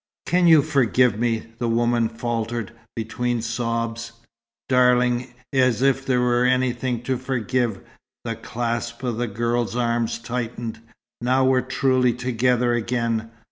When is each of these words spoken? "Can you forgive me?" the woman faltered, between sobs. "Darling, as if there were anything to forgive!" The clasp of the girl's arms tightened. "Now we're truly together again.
"Can 0.25 0.47
you 0.47 0.63
forgive 0.63 1.19
me?" 1.19 1.53
the 1.59 1.69
woman 1.69 2.09
faltered, 2.09 2.71
between 2.95 3.39
sobs. 3.39 4.13
"Darling, 4.67 5.31
as 5.53 5.83
if 5.83 6.03
there 6.07 6.21
were 6.21 6.43
anything 6.43 7.03
to 7.03 7.17
forgive!" 7.17 7.81
The 8.23 8.35
clasp 8.35 9.03
of 9.03 9.17
the 9.17 9.27
girl's 9.27 9.75
arms 9.75 10.17
tightened. 10.17 10.79
"Now 11.21 11.45
we're 11.45 11.61
truly 11.61 12.13
together 12.13 12.73
again. 12.73 13.29